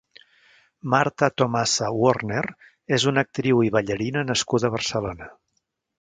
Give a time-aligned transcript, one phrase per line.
[0.93, 2.43] Marta Tomasa Worner
[2.97, 5.29] és una actriu i ballarina nascuda a Barcelona.